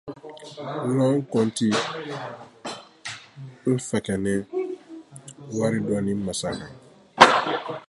Loon 0.95 1.15
Kɔnti 1.31 1.67
N° 3.63 3.77
Fɛnkɛnin 3.89 4.41
waridonnin 5.57 6.19
Musaka 6.25 6.65